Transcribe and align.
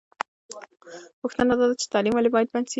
پوښتنه 1.21 1.53
دا 1.59 1.65
ده 1.69 1.75
چې 1.81 1.85
تعلیم 1.93 2.13
ولې 2.15 2.29
باید 2.33 2.49
بند 2.53 2.65
سي؟ 2.67 2.69